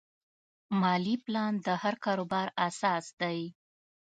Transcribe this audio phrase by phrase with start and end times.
[0.81, 3.39] مالي پلان د هر کاروبار اساس دی.